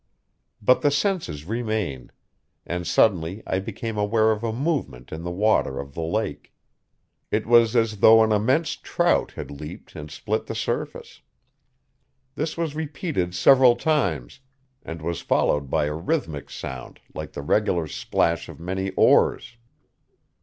But 0.63 0.81
the 0.81 0.89
senses 0.89 1.45
remain; 1.45 2.11
and 2.65 2.87
suddenly 2.87 3.43
I 3.45 3.59
became 3.59 3.99
aware 3.99 4.31
of 4.31 4.43
a 4.43 4.51
movement 4.51 5.11
in 5.11 5.21
the 5.21 5.29
water 5.29 5.77
of 5.79 5.93
the 5.93 6.01
lake. 6.01 6.55
It 7.29 7.45
was 7.45 7.75
as 7.75 7.97
though 7.97 8.23
an 8.23 8.31
immense 8.31 8.75
trout 8.75 9.33
had 9.33 9.51
leaped 9.51 9.95
and 9.95 10.09
split 10.09 10.47
the 10.47 10.55
surface. 10.55 11.21
This 12.33 12.57
was 12.57 12.73
repeated 12.73 13.35
several 13.35 13.75
times, 13.75 14.39
and 14.81 15.03
was 15.03 15.21
followed 15.21 15.69
by 15.69 15.85
a 15.85 15.93
rhythmic 15.93 16.49
sound 16.49 16.99
like 17.13 17.33
the 17.33 17.43
regular 17.43 17.85
splash 17.85 18.49
of 18.49 18.59
many 18.59 18.89
oars. 18.97 19.55